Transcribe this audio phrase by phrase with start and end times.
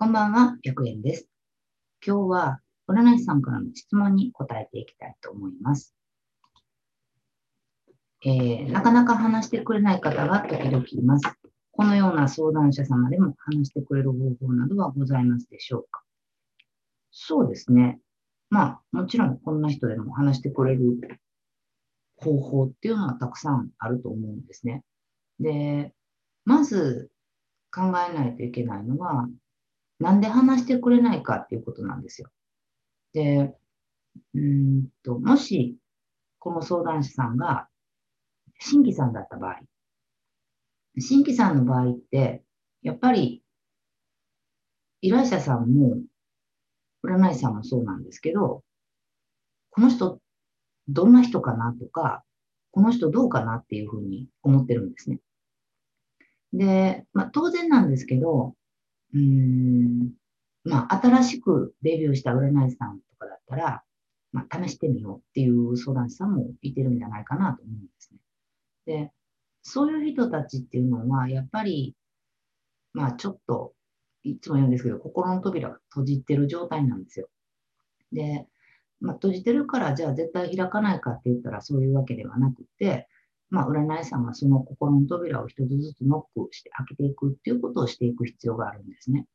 [0.00, 1.26] こんばんは、白円です。
[2.06, 5.92] 今日は占い師さんからの質問に答えていきたいと思います。
[8.24, 11.24] えーなかなか話してくれない方が時々います。
[11.72, 16.04] このような相談者様でも話してくれる方法などはございますでしょうか？
[17.10, 17.98] そうですね。
[18.50, 21.00] まあ、もちろんこんな人でも話してくれる
[22.18, 24.84] 方法っていうのはたくさんあると思うんですね。
[25.40, 25.92] で、
[26.44, 27.10] まず
[27.74, 29.28] 考えないといけないのは、
[29.98, 32.30] なんで話してくれないかっていうことなんですよ。
[33.12, 33.54] で、
[34.34, 35.76] うんと、もし、
[36.38, 37.68] この相談者さんが
[38.58, 39.60] 新規さんだった場合、
[40.98, 42.42] 新規さんの場合って、
[42.82, 43.42] やっぱり、
[45.00, 45.98] 依頼者さんも、
[47.04, 48.64] 占い師さんもそうなんですけど、
[49.70, 50.20] この人、
[50.88, 52.24] どんな人かなとか、
[52.72, 55.20] この人どうかなっていうふうに思ってるんですね。
[56.52, 58.54] で、まあ、当然なんですけど、
[59.14, 60.12] うん、
[60.64, 63.82] まあ、新しくデビューした占い師さんとかだったら、
[64.32, 68.18] まあ、試してみようっていう相談師さんもいてるんじゃないかなと思うんですね。
[68.86, 69.12] で、
[69.62, 71.94] そういう人たちっていうのは、やっぱり、
[72.92, 73.74] まあ、ちょっと、
[74.24, 77.28] いつも言うんですけど、心の扉が閉じてる状態なんですよ。
[78.12, 78.46] で、
[79.00, 83.08] まあ、閉じてるから、じゃあ絶対開かないかって言ったらそういうわけではなくて、
[83.50, 89.26] まあ、占い師さんはその心の扉を一つずつノックして開けていくっていうことをしていく必要があるんですね。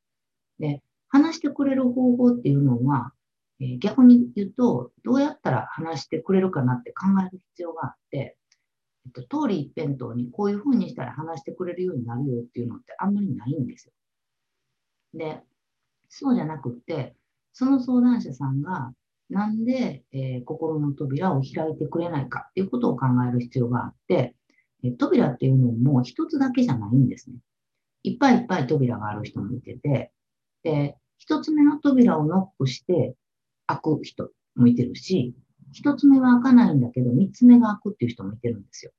[0.59, 3.13] で、話してくれる方法っていうのは、
[3.59, 8.37] えー逆に言うと、どうやったら話してくれるかなって考える必要があって、
[9.05, 13.93] えっと、通り一辺倒にこういうふうにしたら話してくれるようになるよっていうのってあんまりないんですよ。
[15.13, 15.41] で、
[16.09, 17.15] そうじゃなくって、
[17.53, 18.93] その相談者さんが
[19.29, 24.35] なんで、えー心の扉を開いてくれないかっていうことを考える必要があって、
[24.83, 27.37] えー扉っていうのも一つだけじゃないんですね。
[28.03, 30.11] いっぱいいっぱい扉がある人もいてて、
[30.63, 33.15] で、一つ目の扉をノックして
[33.65, 35.33] 開く人もいてるし、
[35.71, 38.91] 一つ目は開かないんだけど、三つ目が開くっていう人もいてるんですよ。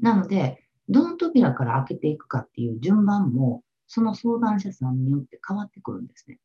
[0.00, 6.38] なので、どの扉から開けていくかっていう順番も、その相談者さんによって変わってくるんですね。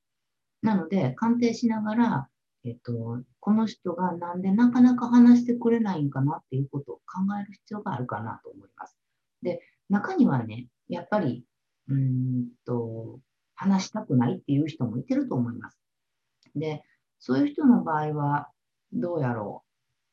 [0.61, 2.27] なので、鑑定しながら、
[2.65, 7.01] えっと、この人がなんでなかなか話してくれないんかなっていうことを考
[7.41, 8.97] える必要があるかなと思います。
[9.41, 9.59] で、
[9.89, 11.45] 中にはね、やっぱり、
[11.89, 13.19] うーんと、
[13.55, 15.77] 話したくないっていう人もいてると思います。
[16.55, 16.83] で、
[17.19, 18.49] そういう人の場合は、
[18.93, 19.63] どうやろ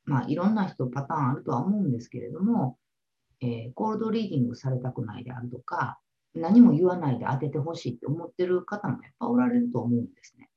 [0.06, 0.10] う。
[0.10, 2.78] まあ、いろんな人パターンあるとは思うんですけれども、
[3.40, 5.98] えーコールドリーディングされたくないであるとか、
[6.34, 10.49] 何も言わないで当ててほしいって思ってる方もやっぱおられると思うんですね。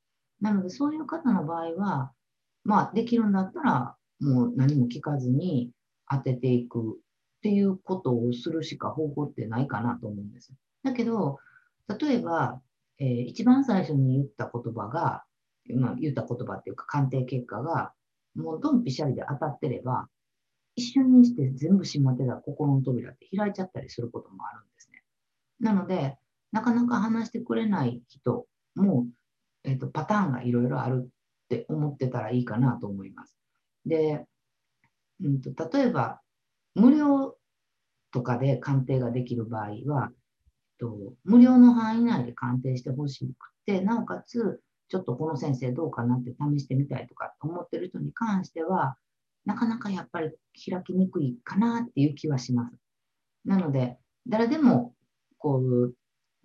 [0.44, 2.12] なので、そういう方の場合は、
[2.66, 5.72] まあ、できるんだったら、もう何も聞かずに
[6.12, 6.82] 当てていくっ
[7.42, 10.54] ていうことをするしか方法ってないかなと思うんです。
[10.84, 11.40] だけど、
[11.98, 12.62] 例えば、
[13.00, 15.24] えー一番最初に言った言葉が、
[15.74, 17.94] まあ、言った言葉っていうか鑑定結果が、
[18.36, 20.10] もうドンピシャリで当たってれば、
[20.76, 25.04] 一瞬にして全部閉まってた心の扉って開いちゃったりすることもあるんですね。
[25.62, 26.18] なので、
[26.52, 29.08] なかなか話してくれない人も、
[29.64, 31.08] えっとパターンがいろいろあるっ
[31.50, 33.38] て思ってたらいいかなと思います。
[33.86, 34.26] で、
[35.22, 36.22] うん、と例えば、
[36.76, 37.38] 無料
[38.12, 40.14] とかで鑑定ができる場合は、えっ
[40.80, 48.98] と無料の範囲内で鑑定してほしくて、なおかつ、ちょっとこの先生どうかなって試してみたいとか思ってる人に関しては、
[49.46, 52.76] なかなかやっぱり開きにくいかなっていう気はします。
[53.46, 53.98] なので、
[54.28, 54.94] 誰でも
[55.38, 55.94] こう、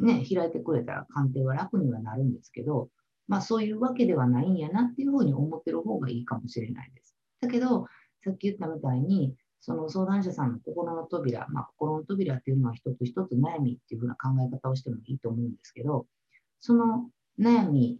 [0.05, 2.89] ね、開いてくれたら鑑定は楽にはなるんですけど、
[3.29, 7.15] まあそういうわけではないんやなっていうふうに思ってる方がいいかもしれないです。
[7.41, 7.87] だけど、
[8.25, 16.07] さっき言ったみたいに、その相談者さんの心の扉、まあ心の扉っていうのは一つ一つ悩みっていうふうな考え方をしてもいいと思うんですけど、
[16.61, 17.99] その悩み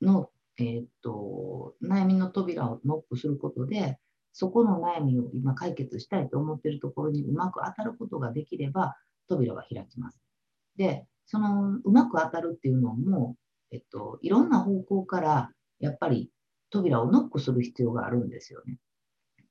[0.00, 3.98] の、えーっと、悩みの扉をノックすることで、
[4.32, 8.96] そこの悩みを今解決したいと思ってるところにうまく当たることができれば、
[9.28, 10.20] 扉は開きます。
[10.76, 13.36] で、そのうまく当たるっていうのも、
[13.70, 15.50] えっと、いろんな方向から
[15.80, 16.30] やっぱり
[16.70, 18.78] 扉をノックする必要があるんですよね。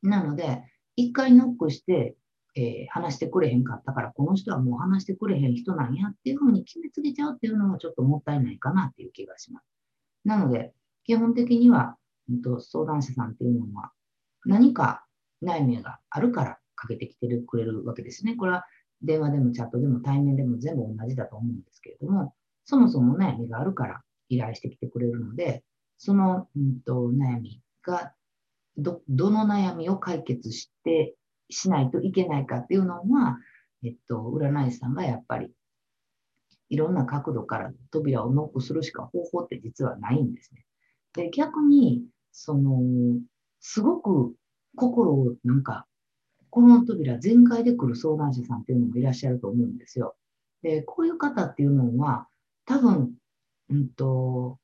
[0.02, 0.64] なので、
[0.96, 2.16] 一回ノックして、
[2.56, 9.66] えー話してくれへんかったから、この人はもう話してくれへん人なんやっていうふうに決めつけちゃうっていうのはちょっともったいないかなっていう気がします。
[10.26, 10.74] なので、
[11.04, 11.98] 基本的には、
[12.30, 13.92] うんと相談者さんっていうのは、
[14.46, 15.06] 何か
[15.44, 18.36] 悩みがあるからかけてきてくれるわけですね。
[18.36, 18.66] これは
[19.02, 22.34] 電話でもチャットでも対面でも全部同じだと思うんですけれども、
[22.66, 25.64] そもそも悩みがあるから依頼してきてくれるので、
[25.98, 28.14] その、うん、と悩みが
[28.78, 31.16] ど、どの悩みを解決して、
[31.50, 33.38] しないといけないかっていうのは、
[33.84, 35.52] えっと、占い師さんがやっぱり
[36.70, 40.66] いろんな角度から扉をノックするしか方法って実はないんですね。
[41.14, 42.82] で、逆に、その、
[43.60, 44.36] すごく
[44.76, 45.88] 心をなんか、
[46.50, 50.16] この扉全開で来る相談者さんっていうのもいらっしゃると思うんですよ。
[50.62, 52.28] で、こういう方っていうのは、
[52.66, 53.14] 多分、
[53.70, 54.60] うんと、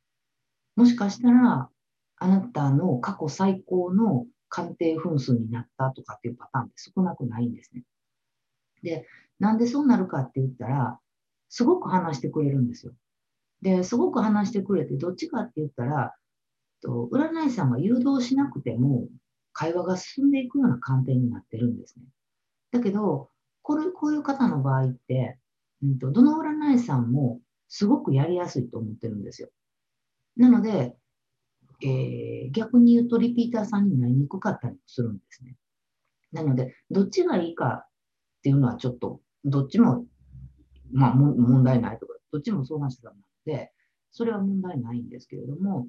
[0.76, 1.70] もしかしたら、
[2.18, 7.84] あなたの過去最高の鑑定分数になったとかっていうパターンって少なくないんですね。
[8.82, 9.08] で、
[9.40, 11.00] なんでそうなるかって言ったら、
[11.50, 12.94] すごく話してくれるんですよ。
[13.62, 16.14] で、すごく話してくれて、どっちかって言ったら、
[16.82, 19.08] と占い師さんが誘導しなくても、
[19.54, 22.06] 会話が進んでいくような鑑定になってるんですね。
[22.72, 23.30] だけど、
[23.62, 25.38] これこういう方の場合って、
[25.82, 29.50] うんと、どの占い師さんもすごくやりやすいと思ってるんですよ。
[30.38, 30.96] なので、
[31.84, 35.56] えー、逆に言うとリピーターさんになりにくかったりするんですね。
[36.32, 37.88] なので、どっちがいいかっ
[38.44, 40.06] ていうのはちょっと、どっちも、
[40.92, 43.72] まあ、問題ないとか、どっちも相談者さんなので、
[44.12, 45.88] それは問題ないんですけれども、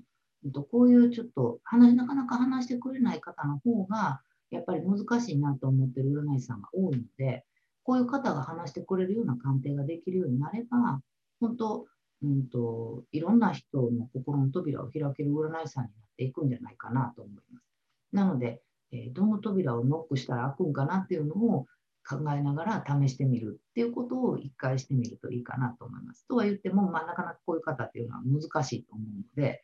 [0.70, 7.44] こういうちょっと話、なかなか話してくれない方の方が、やっぱり難しいなと思ってる占い師さんが多いので、
[7.82, 11.00] こういう方が話してくれるような鑑定ができるようになれば、
[11.40, 11.86] 本当、
[12.22, 17.66] うんと、いろんな人の心の扉を開ける占い師さんになっていくんじゃないかなと思います。
[18.12, 21.66] なので、えどの扉をノックしたら開くんかなっていうのを
[22.06, 26.26] 考えながら試してみるっていうことを一回してみるといいかなと思います。
[26.28, 29.62] とは言っても、まあ、なかなかこういう方っていうのは難しいと思うので、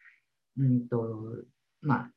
[0.58, 1.44] うんと
[1.82, 2.10] まあ、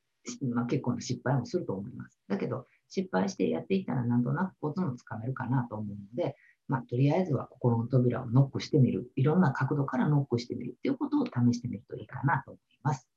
[0.53, 2.19] まあ、結構な失敗もすると思います。
[2.27, 6.35] だけど、失敗してやっていったらなんとなくコツもつかめるかなと思うので、
[6.73, 9.11] まあ、とりあえずは心の扉をノックしてみる。
[9.15, 13.07] いろんな角度からノックしてみるっていうことを試してみるといいかなと思います。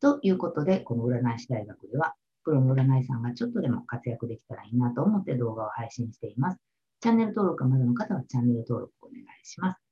[0.00, 6.58] ということで、この占い師大学では、プロの占い師さんがちょっとでも活躍できたらいいなと思って動画を配信しています。
[7.00, 9.82] チャンネル登録がまだの方はチャンネル登録お願いします。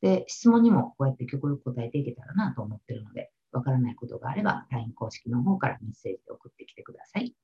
[0.00, 7.34] で、質問にもこうやって極力答えていけたらなと思ってるので、わからないことがあれば LINE 公式の方からメッセージで送ってきてください。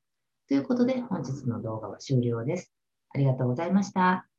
[0.49, 2.73] ということで本日の動画は終了です。
[3.15, 4.32] ありがとうございました。